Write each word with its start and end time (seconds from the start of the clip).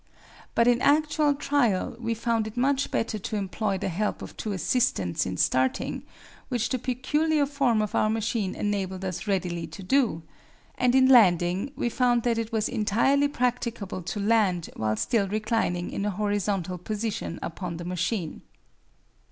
But 0.55 0.67
in 0.67 0.81
actual 0.81 1.35
trial 1.35 1.95
we 1.99 2.15
found 2.15 2.47
it 2.47 2.57
much 2.57 2.89
better 2.89 3.19
to 3.19 3.35
employ 3.35 3.77
the 3.77 3.89
help 3.89 4.23
of 4.23 4.35
two 4.35 4.51
assistants 4.51 5.27
in 5.27 5.37
starting, 5.37 6.01
which 6.49 6.69
the 6.69 6.79
peculiar 6.79 7.45
form 7.45 7.83
of 7.83 7.93
our 7.93 8.09
machine 8.09 8.55
enabled 8.55 9.05
us 9.05 9.27
readily 9.27 9.67
to 9.67 9.83
do; 9.83 10.23
and 10.75 10.95
in 10.95 11.07
landing 11.07 11.71
we 11.75 11.87
found 11.87 12.23
that 12.23 12.39
it 12.39 12.51
was 12.51 12.67
entirely 12.67 13.27
practicable 13.27 14.01
to 14.01 14.19
land 14.19 14.71
while 14.75 14.95
still 14.95 15.27
reclining 15.27 15.91
in 15.91 16.03
a 16.03 16.09
horizontal 16.09 16.79
position 16.79 17.37
upon 17.43 17.77
the 17.77 17.85
machine. 17.85 18.41